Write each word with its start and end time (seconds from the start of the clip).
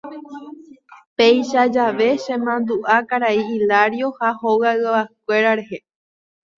Péicha 1.15 1.63
jave 1.73 2.09
chemandu'a 2.23 2.97
karai 3.09 3.39
Hilario 3.49 4.09
ha 4.19 4.27
hogayguakuéra 4.41 5.51
rehe. 5.59 5.77